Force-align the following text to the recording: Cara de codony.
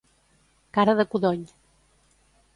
Cara 0.77 0.95
de 1.01 1.05
codony. 1.13 1.45